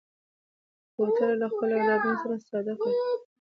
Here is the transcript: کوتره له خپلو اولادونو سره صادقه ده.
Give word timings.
کوتره 0.95 1.35
له 1.41 1.47
خپلو 1.53 1.73
اولادونو 1.79 2.17
سره 2.21 2.35
صادقه 2.49 2.87
ده. 2.95 3.01